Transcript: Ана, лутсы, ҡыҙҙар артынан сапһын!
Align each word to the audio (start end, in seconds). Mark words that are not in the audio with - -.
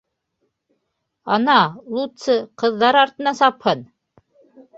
Ана, 1.35 1.57
лутсы, 1.97 2.39
ҡыҙҙар 2.63 2.99
артынан 3.03 3.39
сапһын! 3.43 3.87